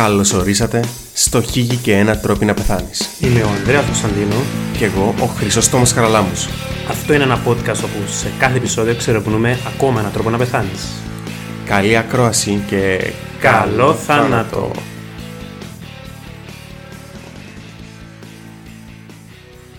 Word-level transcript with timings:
Καλώς 0.00 0.32
ορίσατε 0.32 0.84
στο 1.14 1.42
Χίγη 1.42 1.76
και 1.76 1.96
ένα 1.96 2.18
τρόπο 2.18 2.44
να 2.44 2.54
πεθάνεις. 2.54 3.08
Είμαι 3.20 3.42
ο 3.42 3.48
Ανδρέας 3.48 3.84
Κωνσταντίνο. 3.84 4.34
Και 4.78 4.84
εγώ 4.84 5.14
ο 5.20 5.24
Χρυσόστομος 5.24 5.92
Χαραλάμους. 5.92 6.48
Αυτό 6.88 7.14
είναι 7.14 7.22
ένα 7.22 7.42
podcast 7.46 7.84
όπου 7.84 8.06
σε 8.06 8.32
κάθε 8.38 8.56
επεισόδιο 8.56 8.94
ξερευνούμε 8.94 9.58
ακόμα 9.74 10.00
έναν 10.00 10.12
τρόπο 10.12 10.30
να 10.30 10.38
πεθάνεις. 10.38 11.02
Καλή 11.64 11.96
ακρόαση 11.96 12.62
και 12.66 13.12
Καλό 13.40 13.94
θάνατο! 13.94 14.70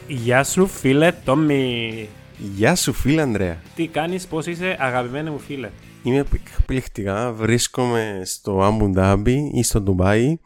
Γεια 0.07 0.43
σου 0.43 0.67
φίλε 0.67 1.11
Τόμι. 1.23 2.09
Γεια 2.37 2.75
σου 2.75 2.93
φίλε 2.93 3.21
Ανδρέα. 3.21 3.57
Τι 3.75 3.87
κάνεις, 3.87 4.27
πώς 4.27 4.45
είσαι 4.45 4.77
αγαπημένη 4.79 5.29
μου 5.29 5.39
φίλε; 5.47 5.69
Είμαι 6.03 6.25
εκπληκτικά. 6.57 7.31
Βρίσκομαι 7.31 8.21
στο 8.25 8.61
Αμπουντάμπι 8.63 9.51
ή 9.53 9.63
στο 9.63 9.81
Ντουμπάι. 9.81 10.37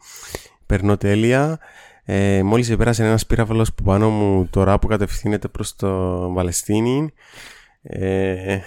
Περνώ 0.66 0.96
τέλεια. 0.96 1.58
Ε, 2.04 2.42
μόλις 2.42 2.70
επέρασε 2.70 3.04
ένας 3.04 3.26
πύραυλος 3.26 3.74
που 3.74 3.82
πάνω 3.82 4.10
μου 4.10 4.46
τώρα 4.50 4.78
που 4.78 4.86
κατευθύνεται 4.86 5.48
προς 5.48 5.76
το 5.76 5.88
Παλαιστίνη. 6.34 7.12
Ε, 7.82 8.58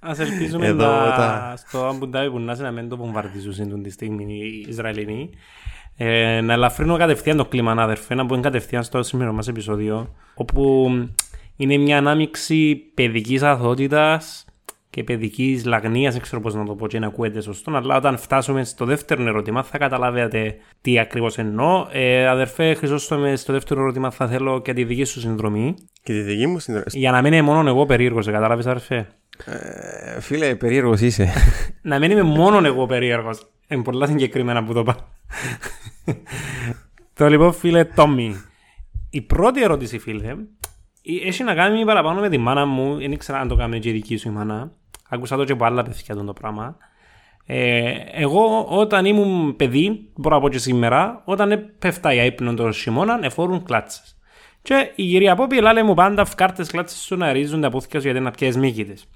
Ας 0.00 0.18
ελπίζουμε 0.18 0.66
Εδώ 0.66 0.86
να... 0.86 1.04
τα- 1.16 1.54
στο 1.56 1.86
Αμπουντάι 1.86 2.30
που 2.30 2.38
να 2.38 2.52
είσαι 2.52 2.62
να 2.62 2.70
μην 2.70 2.88
το 2.88 2.96
βομβαρδίζουν 2.96 3.82
τη 3.82 3.90
στιγμή 3.90 4.24
οι 4.24 4.64
Ισραηλινοί. 4.68 5.30
Ε, 5.96 6.40
να 6.40 6.52
ελαφρύνω 6.52 6.96
κατευθείαν 6.96 7.36
το 7.36 7.44
κλίμα, 7.44 7.72
αδερφέ, 7.72 8.14
να 8.14 8.24
μπουν 8.24 8.42
κατευθείαν 8.42 8.82
στο 8.82 9.02
σημερινό 9.02 9.34
μας 9.36 9.48
επεισόδιο, 9.48 10.14
όπου 10.34 10.90
είναι 11.56 11.76
μια 11.76 11.98
ανάμειξη 11.98 12.74
παιδικής 12.94 13.42
αθωότητας 13.42 14.44
και 14.94 15.04
παιδικής 15.04 15.64
λαγνίας, 15.64 16.12
δεν 16.12 16.22
ξέρω 16.22 16.40
πώς 16.40 16.54
να 16.54 16.64
το 16.64 16.74
πω 16.74 16.86
και 16.86 16.98
να 16.98 17.06
ακούεται 17.06 17.40
σωστό, 17.40 17.76
αλλά 17.76 17.96
όταν 17.96 18.18
φτάσουμε 18.18 18.64
στο 18.64 18.84
δεύτερο 18.84 19.22
ερώτημα 19.22 19.62
θα 19.62 19.78
καταλάβετε 19.78 20.56
τι 20.80 20.98
ακριβώς 20.98 21.38
εννοώ. 21.38 21.86
Ε, 21.92 22.28
αδερφέ, 22.28 22.74
Χρυσόστομε, 22.74 23.36
στο 23.36 23.52
δεύτερο 23.52 23.80
ερώτημα 23.80 24.10
θα 24.10 24.28
θέλω 24.28 24.60
και 24.60 24.72
τη 24.72 24.84
δική 24.84 25.04
σου 25.04 25.20
συνδρομή, 25.20 25.74
και 26.02 26.12
τη 26.12 26.20
δική 26.20 26.46
μου 26.46 26.58
συνδρομή. 26.58 26.86
για 26.92 27.10
να 27.10 27.22
μην 27.22 27.32
είναι 27.32 27.42
μόνο 27.42 27.68
εγώ 27.68 27.86
περίεργος, 27.86 28.26
κατάλαβες 28.26 28.66
αδερφέ; 28.66 29.06
Ε, 29.44 30.20
φίλε, 30.20 30.54
περίεργος 30.54 31.00
είσαι. 31.00 31.32
Να 31.82 31.98
μην 31.98 32.10
είμαι 32.10 32.22
μόνο 32.22 32.66
εγώ 32.66 32.86
περίεργος. 32.86 33.50
Είναι 33.68 33.82
πολλά 33.82 34.06
συγκεκριμένα 34.06 34.64
που 34.64 34.72
το 34.72 34.82
πάω. 34.82 34.96
το 37.18 37.28
λοιπόν, 37.28 37.52
φίλε 37.52 37.84
Τόμι. 37.84 38.34
Η 39.10 39.20
πρώτη 39.20 39.62
ερώτηση, 39.62 39.98
φίλε, 39.98 40.28
ε, 41.02 41.26
έχει 41.26 41.42
να 41.42 41.54
κάνει 41.54 41.84
παραπάνω 41.84 42.20
με 42.20 42.28
τη 42.28 42.38
μάνα 42.38 42.66
μου. 42.66 42.96
Δεν 42.96 43.12
ήξερα 43.12 43.38
αν 43.38 43.48
το 43.48 43.56
κάνει 43.56 43.78
και 43.78 43.88
η 43.88 43.92
δική 43.92 44.16
σου 44.16 44.28
η 44.28 44.32
μάνα. 44.32 44.72
Άκουσα 45.14 45.36
το 45.36 45.44
και 45.44 45.52
από 45.52 45.64
άλλα 45.64 45.82
παιδιά 45.82 46.14
το 46.14 46.32
πράγμα. 46.32 46.76
Ε, 47.46 47.94
εγώ 48.12 48.64
όταν 48.68 49.04
ήμουν 49.04 49.56
παιδί, 49.56 50.10
μπορώ 50.14 50.34
να 50.34 50.40
πω 50.40 50.48
και 50.48 50.58
σήμερα, 50.58 51.22
όταν 51.24 51.52
έπεφτα 51.52 52.12
για 52.12 52.24
ύπνο 52.24 52.54
το 52.54 52.72
χειμώνα, 52.72 53.18
εφόρουν 53.22 53.62
κλάτσες. 53.62 54.16
Και 54.62 54.92
η 54.94 55.08
κυρία 55.08 55.34
Πόπη 55.34 55.60
λέει 55.60 55.82
μου 55.82 55.94
πάντα 55.94 56.24
φκάρτες 56.24 56.70
κλάτσες 56.70 56.98
σου 56.98 57.16
να 57.16 57.32
ρίζουν 57.32 57.60
τα 57.60 57.70
πόθηκια 57.70 58.00
σου 58.00 58.06
γιατί 58.06 58.20
να 58.22 58.30
πιέσεις 58.30 58.56
μύκητες. 58.56 59.08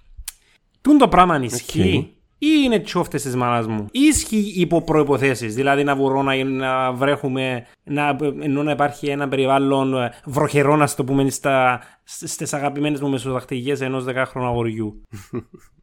Τούν 0.81 0.99
το 0.99 1.09
πράγμα 1.09 1.41
ισχύει 1.43 2.13
ή 2.39 2.47
είναι 2.65 2.79
τσόφτες 2.79 3.23
της 3.23 3.37
μάνας 3.37 3.67
μου; 3.67 3.87
Ή 3.91 4.01
ισχύει 4.01 4.53
υπό 4.57 4.83
προϋποθέσεις, 4.83 5.55
δηλαδή 5.55 5.85
να 5.85 5.97
βουρώ 5.97 6.23
να, 6.23 6.45
να 6.45 6.93
βρέχουμε, 6.93 7.67
να, 7.85 8.17
ενώ 8.41 8.63
να 8.63 8.71
υπάρχει 8.71 9.07
ένα 9.07 9.29
περιβάλλον 9.29 10.03
ε, 10.03 10.13
βροχερό 10.25 10.77
να 10.77 10.89
το 10.95 11.05
πούμε 11.05 11.31
στα, 11.31 11.81
στις 12.05 12.53
αγαπημένες 12.53 13.01
μου 13.01 13.09
μεσοδαχτυγίες 13.09 13.81
ενός 13.81 14.05
δεκάχρονου 14.05 14.47
αγοριού. 14.47 15.03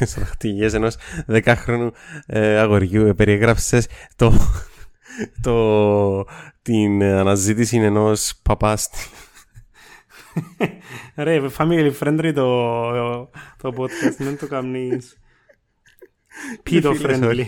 Στραχτηγές 0.00 0.74
ενός 0.74 0.96
δεκάχρονου 1.26 1.92
ε, 2.26 2.58
αγοριού. 2.58 3.06
Ε, 3.06 3.12
περιέγραψες 3.12 3.86
το, 4.16 4.32
το, 5.42 6.24
την 6.62 7.02
αναζήτηση 7.02 7.76
ενός 7.76 8.34
παπά 8.42 8.76
στη- 8.76 9.08
Ρε, 11.14 11.40
family 11.58 11.92
friendly 12.00 12.32
το, 12.34 13.30
το 13.56 13.74
podcast, 13.76 14.14
δεν 14.18 14.38
το 14.38 14.46
κάνεις 14.46 15.18
pedo 16.70 17.00
friendly. 17.02 17.44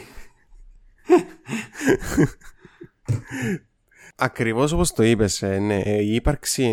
Ακριβώς 4.16 4.72
όπως 4.72 4.92
το 4.92 5.02
είπες, 5.02 5.42
ε, 5.42 5.58
ναι, 5.58 5.80
ε, 5.80 6.02
η 6.02 6.14
ύπαρξη 6.14 6.70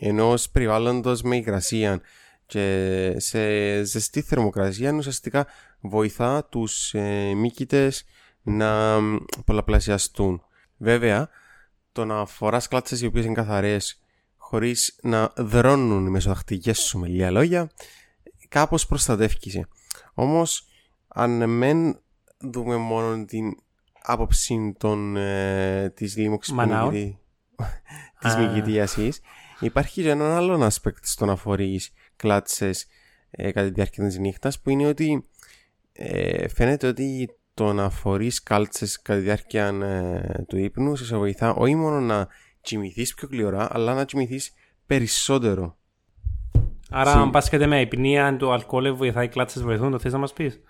ενός 0.00 0.50
περιβάλλοντος 0.50 1.22
με 1.22 1.36
υγρασία 1.36 2.00
και 2.50 3.14
σε 3.16 3.82
ζεστή 3.82 4.22
θερμοκρασία 4.22 4.92
ουσιαστικά 4.92 5.46
βοηθά 5.80 6.44
τους 6.44 6.94
ε, 6.94 7.32
μύκητες 7.34 8.04
να 8.42 9.00
μ, 9.00 9.16
πολλαπλασιαστούν. 9.44 10.42
Βέβαια, 10.76 11.28
το 11.92 12.04
να 12.04 12.26
φοράς 12.26 12.68
κλάτσες 12.68 13.00
οι 13.00 13.06
οποίες 13.06 13.24
είναι 13.24 13.34
καθαρές 13.34 14.00
χωρίς 14.36 14.98
να 15.02 15.32
δρώνουν 15.36 16.06
οι 16.06 16.10
μεσοδαχτυγές 16.10 16.78
σου 16.78 16.98
με 16.98 17.08
λίγα 17.08 17.30
λόγια, 17.30 17.70
κάπως 18.48 18.86
προστατεύκησε. 18.86 19.68
Όμως, 20.14 20.64
αν 21.08 21.50
μεν 21.50 22.00
δούμε 22.38 22.76
μόνο 22.76 23.24
την 23.24 23.56
άποψη 24.02 24.74
των, 24.78 25.16
ε, 25.16 25.90
της 25.96 26.16
λίμωξης 26.16 26.52
Μανάων. 26.52 26.92
μυκητη- 26.92 27.18
της 28.20 28.34
Α. 28.34 28.38
μυκητίασης, 28.40 29.20
υπάρχει 29.60 30.02
και 30.02 30.10
έναν 30.10 30.30
άλλον 30.32 30.68
aspect 30.70 31.02
στο 31.02 31.24
να 31.26 31.36
φορείς 31.36 31.92
κλάτσες 32.20 32.86
ε, 33.30 33.52
κατά 33.52 33.66
τη 33.66 33.72
διάρκεια 33.72 34.04
της 34.04 34.18
νύχτας 34.18 34.60
που 34.60 34.70
είναι 34.70 34.86
ότι 34.86 35.24
ε, 35.92 36.48
φαίνεται 36.48 36.86
ότι 36.86 37.30
το 37.54 37.72
να 37.72 37.90
φορείς 37.90 38.42
κάλτσες 38.42 39.02
κατά 39.02 39.18
τη 39.18 39.24
διάρκεια 39.24 39.66
ε, 39.66 40.44
του 40.48 40.56
ύπνου 40.56 40.96
σε 40.96 41.16
βοηθά 41.16 41.54
όχι 41.54 41.74
μόνο 41.74 42.00
να 42.00 42.28
κοιμηθείς 42.60 43.14
πιο 43.14 43.28
γλυωρά 43.30 43.68
αλλά 43.70 43.94
να 43.94 44.04
κοιμηθείς 44.04 44.52
περισσότερο. 44.86 45.76
Άρα, 46.90 47.10
Συ- 47.10 47.20
αν 47.20 47.30
πάσχετε 47.30 47.66
με 47.66 47.80
υπνία, 47.80 48.36
το 48.36 48.52
αλκοόλ 48.52 48.94
βοηθάει, 48.94 49.24
οι 49.24 49.28
κλάτσες 49.28 49.62
βοηθούν, 49.62 49.90
το 49.90 49.98
θες 49.98 50.12
να 50.12 50.18
μας 50.18 50.32
πεις; 50.32 50.60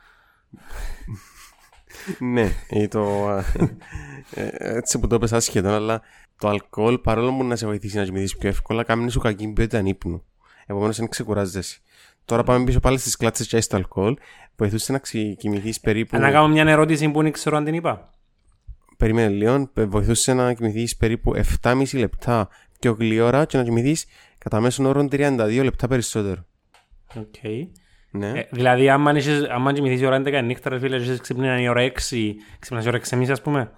ναι, 2.35 2.53
ή 2.71 2.89
το, 2.89 3.31
ε, 3.31 3.45
ε, 4.31 4.77
έτσι 4.77 4.99
που 4.99 5.07
το 5.07 5.15
είπες 5.15 5.33
άσχετο, 5.33 5.69
αλλά 5.69 6.03
το 6.39 6.49
αλκοόλ 6.49 6.99
παρόλο 6.99 7.37
που 7.37 7.45
να 7.45 7.57
σε 7.57 7.67
βοηθήσει 7.67 7.97
να 7.97 8.05
κοιμηθείς 8.05 8.37
πιο 8.37 8.49
εύκολα, 8.49 8.83
κάμνει 8.83 9.11
σου 9.11 9.21
κακή 9.21 9.49
ποιότητα 9.53 9.83
ύπνου. 9.85 10.25
Επομένως 10.71 10.97
δεν 10.97 11.09
ξεκουράζεσαι. 11.09 11.79
Τώρα 12.25 12.43
πάμε 12.43 12.65
πίσω 12.65 12.81
πάλι 12.81 12.99
στις 12.99 13.17
κλάτσες 13.17 13.47
και 13.47 13.61
στο 13.61 13.77
αλκοόλ. 13.77 14.17
Βοηθούσε 14.57 14.93
να 14.93 14.99
ξε- 14.99 15.81
περίπου... 15.81 16.17
Αν 16.17 16.23
να 16.23 16.31
κάνω 16.31 16.49
μια 16.49 16.65
ερώτηση 16.67 17.11
που 17.11 17.23
δεν 17.23 17.33
ξέρω 17.33 17.57
αν 17.57 17.65
την 17.65 17.75
είπα. 17.75 18.11
Περίμενε 18.97 19.29
λίγο, 19.29 19.71
πε- 19.73 19.89
βοηθούσε 19.89 20.35
να 20.35 20.53
κοιμηθείς 20.53 20.97
περίπου 20.97 21.33
7,5 21.63 21.99
λεπτά 21.99 22.49
πιο 22.81 22.93
γλήορα 22.99 23.45
και 23.45 23.57
να 23.57 23.63
κοιμηθείς 23.65 24.07
κατά 24.39 24.61
μέσον 24.61 24.87
όρο 24.87 25.09
32 25.11 25.61
λεπτά 25.63 25.89
περισσότερο. 25.89 26.45
Οκέι. 27.17 27.35
Ναι. 28.11 28.29
Ε, 28.29 28.49
δηλαδή, 28.51 28.89
άμα, 28.89 29.13
είσαι, 29.17 29.49
άμα 29.51 29.73
κοιμηθείς 29.73 30.01
η 30.01 30.07
ώρα 30.07 30.23
11 30.25 30.41
νύχτα, 30.45 30.71
ρε 30.71 30.79
φίλε, 30.79 30.97
και 30.97 31.03
είσαι 31.03 31.19
ξυπνάς 31.19 31.61
η 31.61 31.69
ώρα 31.69 31.83
6, 31.83 31.91
ξυπνάς 32.59 32.85
η 32.85 32.89
ώρα 32.89 33.01
6.30 33.09 33.31
ας 33.31 33.43
πούμε. 33.43 33.71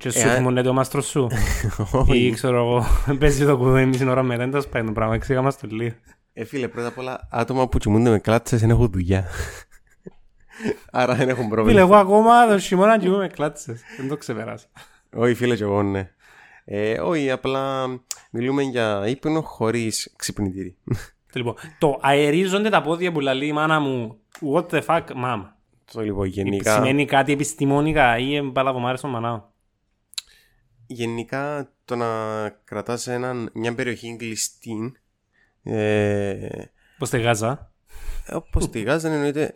Και 0.00 0.10
σου 0.10 0.28
Ε, 0.28 0.34
θυμώνεται 0.34 0.68
ο 0.68 0.72
μάστρος 0.72 1.06
σου. 1.06 1.28
Ή 2.14 2.30
ξέρω 2.30 2.56
εγώ, 2.56 2.84
παίζει 3.20 3.44
το 3.44 3.56
κουδό 3.56 3.86
μισή 3.86 4.08
ώρα 4.08 4.22
μετά, 4.22 4.38
δεν 4.38 4.50
τα 4.50 4.60
σπάει 4.60 4.84
το 4.84 4.92
πράγμα, 4.92 5.14
εξήγα 5.14 5.42
μας 5.42 5.58
το 5.58 5.66
λίγο. 5.70 5.94
Ε, 6.32 6.44
φίλε, 6.44 6.68
πρώτα 6.68 6.88
απ' 6.88 6.98
όλα, 6.98 7.28
άτομα 7.30 7.68
που 7.68 7.78
κοιμούνται 7.78 8.10
με 8.10 8.18
κλάτσες 8.18 8.60
δεν 8.60 8.70
έχουν 8.70 8.90
δουλειά. 8.90 9.26
Άρα 10.90 11.14
δεν 11.14 11.28
έχουν 11.28 11.42
Φίλε, 11.42 11.54
πρόβλημα. 11.54 11.80
εγώ 11.80 11.94
ακόμα 11.94 12.46
το 12.46 12.58
χειμώνα 12.58 12.98
κοιμούμαι 12.98 13.28
κλάτσες, 13.28 13.80
δεν 13.98 14.08
το 14.08 14.16
ξεπεράσα. 14.16 14.66
Όχι, 15.14 15.34
φίλε, 15.34 15.56
και 15.56 15.62
εγώ, 15.62 15.82
ναι. 15.82 16.10
Ε, 16.64 17.00
όχι, 17.00 17.30
απλά 17.30 17.86
μιλούμε 18.30 18.62
για 18.62 19.02
ύπνο 19.06 19.40
χωρίς 19.40 20.12
ξυπνητήρι. 20.16 20.76
Λοιπόν, 21.32 21.54
το 21.78 21.98
αερίζονται 22.00 22.68
τα 22.68 22.82
πόδια 22.82 23.12
που 23.12 23.20
λαλεί 23.20 23.46
η 23.46 23.52
μάνα 23.52 23.80
μου, 23.80 24.16
what 24.54 24.66
the 24.66 24.80
fuck, 24.86 25.02
mom. 25.24 25.42
Το 25.92 26.00
λοιπόν, 26.00 26.26
γενικά, 26.26 26.74
Σημαίνει 26.74 27.04
κάτι 27.04 27.32
επιστημονικά 27.32 28.18
ή 28.18 28.34
εμπαλαβομάρες 28.36 29.00
των 29.00 29.10
μανάων. 29.10 29.44
Γενικά 30.94 31.72
το 31.84 31.96
να 31.96 32.06
κρατάς 32.64 33.06
έναν, 33.06 33.50
μια 33.54 33.74
περιοχή 33.74 34.16
κλειστή 34.18 34.92
ε, 35.62 36.48
Πώς 36.98 37.10
τη 37.10 37.20
Γάζα; 37.20 37.72
Όπως 38.32 38.70
τη 38.70 38.80
Γάζα 38.82 39.12
εννοείται... 39.12 39.52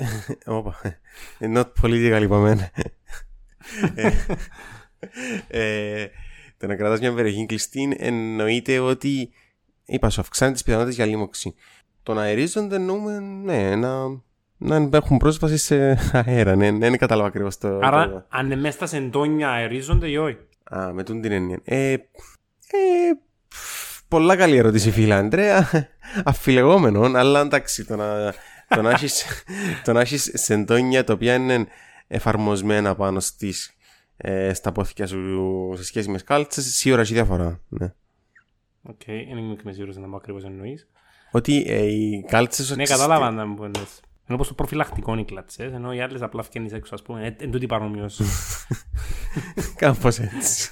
Όπα. 0.46 0.74
Not 1.40 1.66
political 1.82 2.20
είπαμε. 2.22 2.70
Ε, 3.94 4.10
ε, 5.48 6.06
Το 6.58 6.66
να 6.66 6.76
κρατάς 6.76 7.00
μια 7.00 7.12
περιοχή 7.14 7.46
κλειστή 7.46 7.96
εννοείται 7.98 8.78
ότι 8.78 9.30
είπα 9.84 10.10
σου 10.10 10.20
αυξάνει 10.20 10.52
τις 10.52 10.62
πιθανότητες 10.62 10.96
για 10.96 11.06
λίμωξη. 11.06 11.54
Το 12.02 12.14
να 12.14 12.22
αερίζονται 12.22 12.76
εννοούμε 12.76 13.18
ναι, 13.18 13.76
να, 13.76 14.08
να 14.56 14.88
έχουν 14.96 15.16
πρόσβαση 15.16 15.56
σε 15.56 15.98
αέρα. 16.12 16.56
Ναι, 16.56 16.70
ναι, 16.70 16.78
δεν 16.88 16.98
κατάλαβα 16.98 17.28
ακριβώς 17.28 17.58
το... 17.58 17.68
το- 17.78 17.86
Άρα, 17.86 18.26
αν 18.28 18.46
είναι 18.46 18.56
μέσα 18.56 18.76
στα 18.76 18.86
σεντόνια 18.86 19.50
αερίζονται 19.50 20.08
ή 20.08 20.16
όχι; 20.16 20.38
Α, 20.64 20.92
με 20.92 21.02
τούν 21.02 21.20
την 21.20 21.32
έννοια. 21.32 21.60
Ε, 21.64 21.92
ε, 21.92 21.98
πφ, 23.48 24.02
πολλά 24.08 24.36
καλή 24.36 24.56
ερώτηση, 24.56 24.90
φίλε 24.90 25.14
Αντρέα. 25.14 25.68
Αφιλεγόμενο, 26.24 27.00
αλλά 27.00 27.40
εντάξει, 27.40 27.84
το 27.84 27.96
να, 27.96 28.34
το 28.68 28.82
να 28.82 28.90
έχεις, 28.90 29.24
το 29.84 29.92
να 29.92 30.00
έχεις 30.00 30.30
σεντόνια 30.34 31.04
τα 31.04 31.12
οποία 31.12 31.34
είναι 31.34 31.66
εφαρμοσμένα 32.06 32.94
πάνω 32.94 33.20
στις 33.20 33.76
ε, 34.16 34.52
στα 34.54 34.72
πόθηκια 34.72 35.06
σου 35.06 35.72
σε 35.76 35.84
σχέση 35.84 36.10
με 36.10 36.18
κάλτσες, 36.18 36.64
σίγουρα 36.64 37.00
έχει 37.00 37.12
διαφορά. 37.12 37.60
Ναι. 37.68 37.92
Οκ, 38.82 39.00
okay, 39.06 39.24
δεν 39.28 39.38
είμαι 39.38 39.72
σίγουρος 39.72 39.96
να 39.96 40.08
μου 40.08 40.16
ακριβώς 40.16 40.44
εννοείς. 40.44 40.88
Ότι 41.30 41.64
ε, 41.66 41.82
οι 41.82 42.24
κάλτσες... 42.28 42.76
Ναι, 42.76 42.84
κατάλαβα 42.84 43.30
να 43.30 43.46
μου 43.46 43.54
πονείς. 43.54 44.00
Ενώ 44.26 44.38
πως 44.38 44.48
το 44.48 44.54
προφυλακτικό 44.54 45.12
είναι 45.12 45.20
οι 45.20 45.24
κλατσές, 45.24 45.72
ενώ 45.72 45.92
οι 45.92 46.00
άλλες 46.00 46.22
απλά 46.22 46.42
φκένεις 46.42 46.72
έξω, 46.72 46.94
ας 46.94 47.02
πούμε, 47.02 47.36
εν 47.38 47.50
τούτη 47.50 47.66
παρομοιός. 47.66 48.20
Κάπως 49.76 50.18
έτσι. 50.18 50.70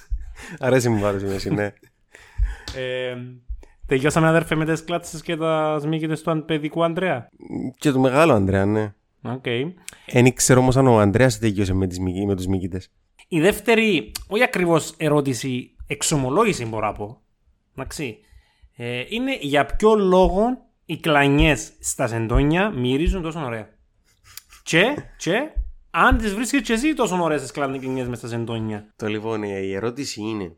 Αρέσει 0.59 0.89
μου 0.89 1.01
παρομοιώση, 1.01 1.51
ναι. 1.51 1.65
ε, 2.77 3.17
τελειώσαμε 3.87 4.29
αδέρφε 4.29 4.55
με 4.55 4.65
τις 4.65 4.85
κλάτσες 4.85 5.23
και 5.23 5.37
τα 5.37 5.79
σμίγητες 5.81 6.23
του 6.23 6.45
παιδικού 6.45 6.85
Ανδρέα; 6.85 7.29
Και 7.79 7.93
του 7.93 8.01
μεγάλου 8.01 8.33
Ανδρέα, 8.33 8.67
ναι. 8.67 8.95
Okay. 9.23 9.73
Δεν 10.13 10.35
ξέρω 10.35 10.61
όμως 10.61 10.77
αν 10.77 10.87
ο 10.87 10.99
Ανδρέας 10.99 11.39
τελειώσε 11.39 11.75
με, 11.75 11.87
τις, 11.87 11.99
με 12.27 12.37
τους 12.37 12.47
μύκητες. 12.47 12.91
Η 13.29 13.41
δεύτερη, 13.41 14.13
όχι 14.27 14.43
ακριβώς 14.43 14.95
ερώτηση, 14.97 15.75
εξομολόγηση 15.87 16.65
μπορώ 16.65 16.87
να 16.87 16.93
πω, 16.93 17.21
εντάξει, 17.77 18.19
ε, 18.77 19.05
είναι 19.09 19.39
για 19.41 19.67
ποιο 19.67 19.95
λόγο 19.95 20.67
οι 20.93 20.99
κλανιές 21.01 21.73
στα 21.81 22.07
σεντόνια 22.07 22.71
μυρίζουν 22.71 23.23
τόσο 23.23 23.41
ωραία. 23.41 23.69
και, 24.63 24.95
και, 25.17 25.51
αν 25.91 26.19
τις 26.19 26.35
βρίσκεις 26.35 26.63
και 26.63 26.73
εσύ 26.73 26.95
τόσο 26.95 27.23
ωραίες 27.23 27.41
τις 27.41 27.51
κλανιές 27.51 28.09
μες 28.09 28.19
στα 28.19 28.29
σεντόνια. 28.29 28.93
Το 28.97 29.07
λοιπόν, 29.07 29.43
η 29.43 29.73
ερώτηση 29.73 30.21
είναι, 30.21 30.57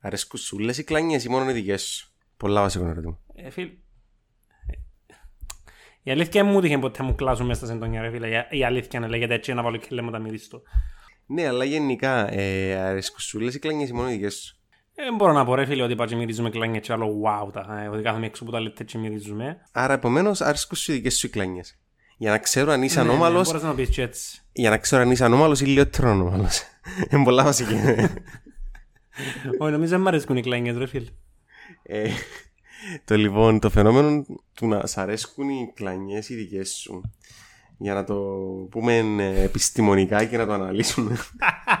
αρέσκουν 0.00 0.40
σου 0.40 0.58
λες 0.58 0.78
οι 0.78 0.84
κλανιές 0.84 1.24
ή 1.24 1.28
μόνο 1.28 1.50
οι 1.50 1.52
δικές 1.52 1.82
σου; 1.82 2.12
Πολλά 2.36 2.60
βασικό 2.60 2.84
ερώτημα. 2.84 3.18
Ε, 3.34 3.50
φίλ, 3.50 3.70
η 6.02 6.10
αλήθεια 6.10 6.44
μου 6.44 6.64
είχε 6.64 6.78
ποτέ 6.78 7.02
μου 7.02 7.14
κλάσουν 7.14 7.46
μέσα 7.46 7.58
στα 7.58 7.66
σεντόνια, 7.66 8.02
ρε 8.02 8.10
φίλε. 8.10 8.46
Η 8.50 8.64
αλήθεια 8.64 9.00
να 9.00 9.08
λέγεται 9.08 9.34
έτσι 9.34 9.52
να 9.52 9.62
βάλω 9.62 9.76
και 9.76 9.86
λέμε 9.90 10.10
τα 10.10 10.18
μυρίστο. 10.18 10.62
Ναι, 11.26 11.46
αλλά 11.46 11.64
γενικά 11.64 12.32
ε, 12.32 12.76
αρέσκουν 12.76 13.20
σου 13.20 13.40
λες 13.40 13.54
οι 13.54 13.58
κλανιές 13.58 13.88
ή 13.88 13.92
μόνο 13.92 14.10
οι 14.10 14.12
δικές 14.12 14.34
σου; 14.34 14.57
Δεν 15.04 15.14
μπορώ 15.14 15.32
να 15.32 15.44
πω 15.44 15.54
ρε 15.54 15.64
φίλε 15.64 15.82
ότι 15.82 15.94
πάτε 15.94 16.14
μυρίζουμε 16.14 16.50
κλάνια 16.50 16.80
και 16.80 16.92
άλλο 16.92 17.20
wow 17.24 17.52
τα, 17.52 17.80
ε, 17.84 17.88
ότι 17.88 18.02
κάθομαι 18.02 18.26
έξω 18.26 18.42
από 18.42 18.52
τα 18.52 18.60
λεπτά 18.60 18.84
και 18.84 18.98
μυρίζουμε. 18.98 19.60
Άρα 19.72 19.92
επομένως 19.92 20.40
αρέσκουν 20.40 20.76
σου 20.76 20.92
οι 20.92 20.94
δικές 20.94 21.16
σου 21.16 21.30
κλάνιες. 21.30 21.78
Για 22.16 22.30
να 22.30 22.38
ξέρω 22.38 22.72
αν 22.72 22.82
είσαι 22.82 23.02
ναι, 23.02 23.08
ανώμαλος... 23.08 23.46
Ναι, 23.46 23.52
μπορείς 23.52 23.68
να 23.68 23.74
πεις 23.74 23.88
και 23.88 24.02
έτσι. 24.02 24.42
Για 24.52 24.70
να 24.70 24.78
ξέρω 24.78 25.02
αν 25.02 25.10
είσαι 25.10 25.24
ανώμαλος 25.24 25.60
ή 25.60 25.64
λιότερο 25.64 26.10
ανώμαλος. 26.10 26.62
Είναι 27.10 27.24
πολλά 27.24 27.44
βασική. 27.44 27.74
Όχι, 29.58 29.72
νομίζω 29.72 29.90
δεν 29.90 30.00
μ' 30.00 30.08
αρέσκουν 30.08 30.36
οι 30.36 30.42
κλάνιες 30.42 30.76
ρε 30.76 30.86
φίλε. 30.86 31.08
Ε, 31.82 32.10
το 33.04 33.16
λοιπόν, 33.16 33.58
το 33.58 33.70
φαινόμενο 33.70 34.24
του 34.54 34.66
να 34.68 34.86
σ' 34.86 34.98
αρέσκουν 34.98 35.48
οι 35.48 35.72
κλανιές 35.74 36.28
οι 36.28 36.34
δικές 36.34 36.70
σου 36.70 37.02
για 37.78 37.94
να 37.94 38.04
το 38.04 38.14
πούμε 38.70 38.96
ε, 39.18 39.42
επιστημονικά 39.42 40.24
και 40.24 40.36
να 40.36 40.46
το 40.46 40.52
αναλύσουμε 40.52 41.16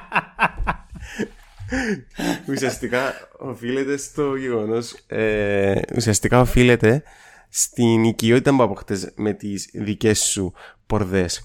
ουσιαστικά 2.48 3.12
οφείλεται 3.38 3.96
στο 3.96 4.34
γεγονός. 4.34 4.92
Ε, 5.06 5.80
ουσιαστικά 5.96 6.40
οφείλεται 6.40 7.02
στην 7.48 8.04
οικειότητα 8.04 8.56
που 8.56 8.62
αποκτές 8.62 9.12
με 9.16 9.32
τις 9.32 9.70
δικές 9.72 10.18
σου 10.18 10.52
πορδές. 10.86 11.44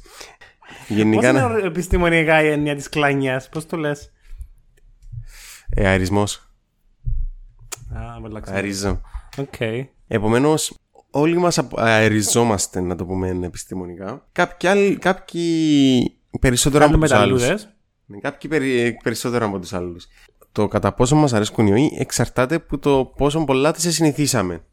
Γενικά. 0.87 1.31
Πώς 1.31 1.41
είναι 1.41 1.67
επιστημονικά 1.67 2.43
η 2.43 2.47
έννοια 2.47 2.75
της 2.75 2.89
κλανιά, 2.89 3.43
πώς 3.51 3.65
το 3.65 3.77
λες; 3.77 4.11
Ε, 5.69 5.87
αερισμό. 5.87 6.23
Α, 7.93 8.31
Αερίζω. 8.45 9.01
Okay. 9.35 9.85
Επομένως, 10.07 10.77
όλοι 11.11 11.37
μας 11.37 11.59
αεριζόμαστε, 11.75 12.81
να 12.81 12.95
το 12.95 13.05
πούμε 13.05 13.39
επιστημονικά. 13.43 14.27
Κάποιοι, 14.31 14.69
άλλοι, 14.69 14.97
κάποιοι 14.97 16.17
περισσότερο 16.39 16.85
από 16.85 16.97
τους 16.97 17.11
άλλους. 17.11 17.67
Ναι, 18.13 18.19
κάποιοι 18.19 18.49
περι, 18.49 18.97
περισσότερο 19.03 19.45
από 19.45 19.59
τους 19.59 19.73
άλλους. 19.73 20.07
Το 20.51 20.67
κατά 20.67 20.93
πόσο 20.93 21.15
μας 21.15 21.33
αρέσκουν 21.33 21.67
οι 21.67 21.73
ιοί 21.75 21.97
εξαρτάται 21.99 22.55
από 22.55 22.77
το 22.77 23.13
πόσο 23.17 23.43
πολλά 23.43 23.71
τις 23.71 23.95
συνηθίσαμε. 23.95 24.63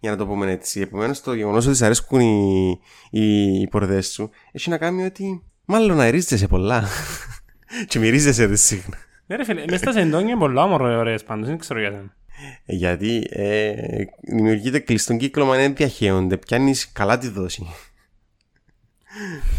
Για 0.00 0.10
να 0.10 0.16
το 0.16 0.26
πούμε 0.26 0.50
έτσι. 0.50 0.80
Επομένως, 0.80 1.20
το 1.20 1.34
γεγονός 1.34 1.66
ότι 1.66 1.76
σε 1.76 1.84
αρέσκουν 1.84 2.20
οι, 2.20 2.78
οι, 3.10 3.60
οι 3.60 3.68
πορδές 3.68 4.06
σου 4.12 4.30
έχει 4.52 4.70
να 4.70 4.78
κάνει 4.78 5.04
ότι 5.04 5.42
μάλλον 5.64 6.00
αερίζεσαι 6.00 6.46
πολλά. 6.46 6.84
και 7.88 7.98
μυρίζεσαι 7.98 8.46
δε 8.46 8.56
συχνά. 8.56 8.96
Ναι, 9.26 9.36
ρε 9.36 9.44
φίλε, 9.44 9.64
μέσα 9.64 9.76
στα 9.76 9.92
σεντόνια 9.92 10.36
πολλά 10.36 10.64
ωραίες 10.64 11.24
πάντως, 11.24 11.46
δεν 11.48 11.58
ξέρω 11.58 11.80
γιατί. 11.80 12.10
Ε, 12.66 12.74
γιατί 12.74 13.26
ε, 13.30 13.74
δημιουργείται 14.20 14.78
κλειστόν 14.78 15.18
κύκλο, 15.18 15.44
μα 15.44 15.56
δεν 15.56 15.74
διαχέονται. 15.74 16.36
Πιάνεις 16.36 16.92
καλά 16.92 17.18
τη 17.18 17.28
δόση. 17.28 17.66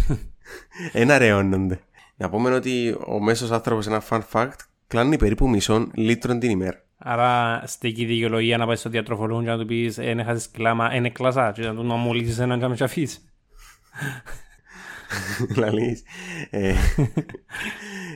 Ένα 0.91 1.17
ρεώνονται. 1.17 1.79
Να 2.15 2.29
πούμε 2.29 2.51
ότι 2.51 2.97
ο 3.07 3.19
μέσος 3.21 3.51
άνθρωπος, 3.51 3.87
ένα 3.87 4.03
fun 4.09 4.21
fact, 4.31 4.57
κλάνει 4.87 5.17
περίπου 5.17 5.49
μισό 5.49 5.87
λίτρο 5.93 6.37
την 6.37 6.49
ημέρα. 6.49 6.83
Άρα 6.97 7.63
στέκει 7.65 8.05
δικαιολογία 8.05 8.57
να 8.57 8.65
πάει 8.65 8.75
στο 8.75 8.89
διατροφολόγο 8.89 9.41
και 9.41 9.49
να 9.49 9.57
του 9.57 9.65
πεις 9.65 9.97
«Ε, 9.97 10.03
«Εν 10.03 10.23
χάσεις 10.23 10.51
κλάμα, 10.51 10.95
είναι 10.95 11.09
κλασά» 11.09 11.51
και 11.51 11.61
να 11.61 11.75
του 11.75 11.83
να 11.83 11.95
μολύσεις 11.95 12.39
έναν 12.39 12.59
και 12.59 12.63
να 12.63 12.69
με 12.69 12.77
αφήσει. 12.79 13.19
Λαλείς. 15.57 16.03
Ε, 16.49 16.73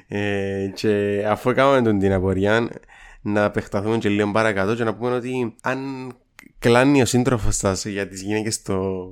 ε, 0.07 0.67
και 0.73 1.23
αφού 1.27 1.49
έκαναμε 1.49 1.81
τον 1.81 1.99
την 1.99 2.13
απορία, 2.13 2.69
να 3.21 3.44
επεκταθούμε 3.44 3.97
και 3.97 4.09
λίγο 4.09 4.31
παρακάτω 4.31 4.75
και 4.75 4.83
να 4.83 4.95
πούμε 4.95 5.15
ότι 5.15 5.55
αν 5.61 6.11
κλάνει 6.59 7.01
ο 7.01 7.05
σύντροφος 7.05 7.55
σας 7.55 7.85
για 7.85 8.07
τις 8.07 8.21
γυναίκες 8.21 8.61
το 8.61 9.05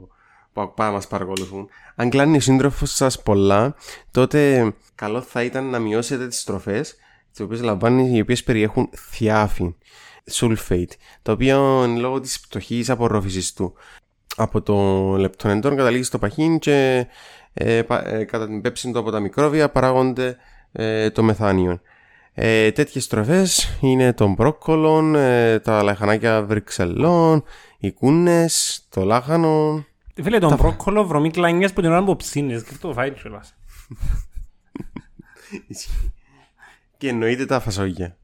που 0.63 0.73
πάμε 0.73 0.91
μας 0.91 1.07
παρακολουθούν. 1.07 1.69
Αν 1.95 2.09
κλάνει 2.09 2.37
ο 2.37 2.39
σύντροφος 2.39 2.91
σας 2.91 3.21
πολλά, 3.21 3.75
τότε 4.11 4.73
καλό 4.95 5.21
θα 5.21 5.43
ήταν 5.43 5.69
να 5.69 5.79
μειώσετε 5.79 6.27
τις 6.27 6.43
τροφές 6.43 6.95
τις 7.31 7.39
οποίες 7.39 7.61
λαμβάνει, 7.61 8.17
οι 8.17 8.21
οποίες 8.21 8.43
περιέχουν 8.43 8.89
θιάφη, 9.11 9.75
sulfate, 10.31 10.91
το 11.21 11.31
οποίο 11.31 11.85
λόγω 11.87 12.19
της 12.19 12.39
πτωχής 12.39 12.89
απορρόφησης 12.89 13.53
του 13.53 13.73
από 14.35 14.61
το 14.61 14.75
λεπτονεντών 15.17 15.75
καταλήγει 15.75 16.03
στο 16.03 16.19
παχύν 16.19 16.59
και 16.59 17.07
ε, 17.53 17.77
ε, 17.77 18.23
κατά 18.23 18.45
την 18.47 18.61
πέψη 18.61 18.91
του 18.91 18.99
από 18.99 19.11
τα 19.11 19.19
μικρόβια 19.19 19.69
παράγονται 19.69 20.37
ε, 20.71 21.09
το 21.09 21.23
μεθάνιο. 21.23 21.79
Ε, 22.33 22.71
Τέτοιες 22.71 23.07
τροφέ 23.07 23.47
είναι 23.79 24.13
των 24.13 24.33
μπρόκκολων, 24.33 25.15
ε, 25.15 25.59
τα 25.59 25.83
λαχανάκια 25.83 26.43
βρυξελών, 26.43 27.43
οι 27.77 27.91
κούνες, 27.91 28.85
το 28.89 29.03
λάχανο. 29.03 29.85
Φίλε, 30.23 30.39
τον 30.39 30.49
τα... 30.49 30.55
μπρόκκολο 30.55 31.05
βρωμί 31.05 31.31
κλανιές 31.31 31.73
που 31.73 31.81
την 31.81 31.89
ώρα 31.89 32.03
που 32.03 32.15
ψήνεις 32.15 32.63
και 32.63 32.69
αυτό 32.73 32.93
φάει 32.93 33.11
κιόλας. 33.11 33.55
Και 36.97 37.07
εννοείται 37.07 37.45
τα 37.45 37.59
φασόγια. 37.59 38.17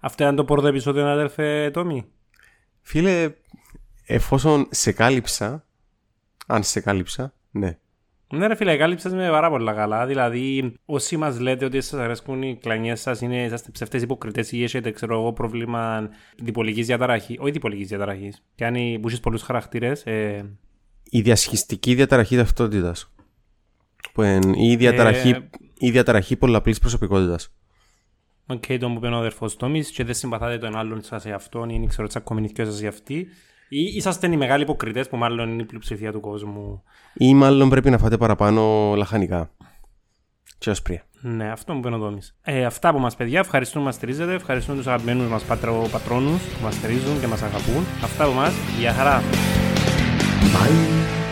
Αυτό 0.00 0.22
ήταν 0.22 0.36
το 0.36 0.44
πρώτο 0.44 0.66
επεισόδιο, 0.66 1.06
αδερφέ 1.06 1.70
Τόμι. 1.72 2.04
Φίλε, 2.82 3.34
εφόσον 4.06 4.68
σε 4.70 4.92
κάλυψα, 4.92 5.66
αν 6.46 6.62
σε 6.62 6.80
κάλυψα, 6.80 7.34
ναι. 7.50 7.78
Ναι, 8.28 8.46
ρε 8.46 8.54
φίλε, 8.54 8.76
κάλυψες 8.76 9.12
με 9.12 9.30
πάρα 9.30 9.50
πολλά 9.50 9.72
καλά. 9.72 10.06
Δηλαδή, 10.06 10.74
όσοι 10.84 11.16
μας 11.16 11.40
λέτε 11.40 11.64
ότι 11.64 11.80
σας 11.80 12.00
αρέσκουν 12.00 12.42
οι 12.42 12.58
κλανιές 12.60 13.00
σας, 13.00 13.20
είναι 13.20 13.44
είσαστε 13.44 13.70
ψευτέ 13.70 13.98
υποκριτές 13.98 14.52
ή 14.52 14.62
έχετε, 14.62 14.90
ξέρω 14.90 15.18
εγώ, 15.18 15.32
πρόβλημα 15.32 16.08
διπολικής 16.36 16.86
διαταραχής. 16.86 17.36
Όχι 17.38 17.50
διπολικής 17.50 17.88
διαταραχής. 17.88 18.42
Και 18.54 18.64
αν 18.64 18.74
έχει 18.74 19.20
πολλούς 19.20 19.42
χαρακτήρες. 19.42 20.04
Ε... 20.04 20.44
Η 21.10 21.20
διασχιστική 21.20 21.94
διαταραχή 21.94 22.36
ταυτότητας. 22.36 23.12
Που 24.12 24.22
είναι 24.22 24.52
η 24.56 24.76
διαταραχή, 24.76 25.28
ε... 25.28 25.48
η 25.78 25.90
διαταραχή 25.90 26.36
πολλαπλής 26.36 26.78
προσωπικότητας. 26.78 27.54
Οκ, 28.46 28.62
okay, 28.68 28.76
τον 28.80 28.94
που 28.94 29.00
πει 29.00 29.06
ο 29.06 29.16
αδερφός 29.16 29.56
Τόμις 29.56 29.90
και 29.90 30.04
δεν 30.04 30.14
συμπαθάτε 30.14 30.58
τον 30.58 30.76
άλλον 30.76 31.02
σας 31.02 31.22
σε 31.22 31.30
αυτόν 31.30 31.68
ή 31.68 31.78
δεν 31.78 31.88
ξέρω 31.88 32.08
τσακωμενικιό 32.08 32.64
σας 32.64 32.78
για 32.78 32.88
αυτή 32.88 33.26
ή 33.68 33.82
είσαστε 33.82 34.26
οι 34.26 34.36
μεγάλοι 34.36 34.62
υποκριτές 34.62 35.08
που 35.08 35.16
μάλλον 35.16 35.52
είναι 35.52 35.62
η 35.62 35.64
πλειοψηφία 35.64 36.12
του 36.12 36.20
κόσμου 36.20 36.82
ή 37.14 37.34
μάλλον 37.34 37.68
πρέπει 37.68 37.90
να 37.90 37.98
φάτε 37.98 38.16
παραπάνω 38.16 38.92
λαχανικά 38.96 39.50
και 40.58 40.70
όσπρια. 40.70 41.02
Ναι, 41.20 41.50
αυτό 41.50 41.74
μου 41.74 41.80
πει 41.80 41.88
ο 41.88 41.98
Τόμις. 41.98 42.36
Ε, 42.42 42.64
αυτά 42.64 42.88
από 42.88 42.98
μας 42.98 43.16
παιδιά, 43.16 43.38
ευχαριστούμε 43.38 43.80
που 43.80 43.86
μας 43.86 43.94
στηρίζετε, 43.94 44.34
ευχαριστούμε 44.34 44.76
τους 44.76 44.86
αγαπημένους 44.86 45.28
μας 45.28 45.44
πατρο, 45.44 45.88
πατρόνους 45.92 46.42
που 46.42 46.62
μας 46.62 46.74
στηρίζουν 46.74 47.20
και 47.20 47.26
μας 47.26 47.42
αγαπούν. 47.42 47.84
Αυτά 48.02 48.24
από 48.24 48.32
μας, 48.32 48.54
για 48.78 48.92
χαρά. 48.92 49.22
白 50.52 51.25